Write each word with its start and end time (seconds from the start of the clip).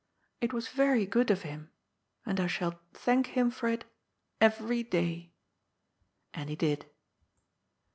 "It 0.41 0.51
was 0.51 0.69
very 0.69 1.05
good 1.05 1.29
of 1.29 1.43
Him. 1.43 1.69
And 2.25 2.39
I 2.39 2.47
shall 2.47 2.79
thank 2.91 3.27
Him 3.27 3.51
for 3.51 3.69
it 3.69 3.85
every 4.41 4.81
day." 4.81 5.31
And 6.33 6.49
he 6.49 6.55
did. 6.55 6.87